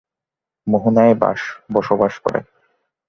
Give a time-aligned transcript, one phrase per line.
[0.67, 1.15] মােহনায়
[1.73, 2.39] বসবাস করে।